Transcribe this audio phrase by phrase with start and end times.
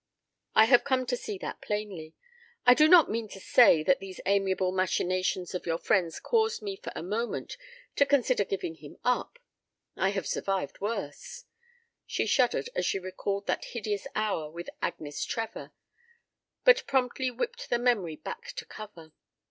[0.55, 2.15] I have come to see that plainly.
[2.65, 6.75] I do not mean to say that these amiable machinations of your friends caused me
[6.75, 7.55] for a moment
[7.97, 9.37] to consider giving him up.
[9.95, 11.45] I have survived worse"
[12.07, 15.71] She shuddered as she recalled that hideous hour with Agnes Trevor,
[16.63, 19.11] but promptly whipped the memory back to cover.